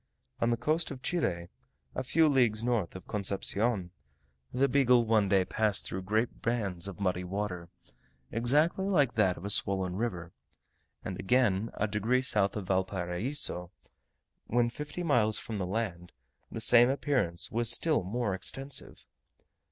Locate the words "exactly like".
8.31-9.13